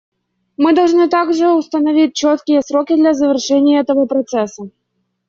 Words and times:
Мы 0.57 0.73
должны 0.73 1.07
также 1.09 1.49
установить 1.49 2.15
четкие 2.15 2.63
сроки 2.63 2.95
для 2.95 3.13
завершения 3.13 3.81
этого 3.81 4.07
процесса. 4.07 4.71